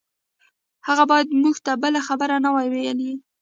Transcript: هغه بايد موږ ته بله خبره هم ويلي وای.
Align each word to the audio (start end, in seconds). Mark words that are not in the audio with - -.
هغه 0.87 1.03
بايد 1.11 1.27
موږ 1.41 1.55
ته 1.65 1.71
بله 1.83 1.99
خبره 2.07 2.35
هم 2.43 2.45
ويلي 2.55 2.81
وای. 3.07 3.13